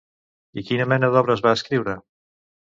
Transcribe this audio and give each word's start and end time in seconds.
I 0.61 0.63
quina 0.69 0.87
mena 0.95 1.11
d'obres 1.17 1.45
va 1.49 1.55
escriure? 1.61 1.97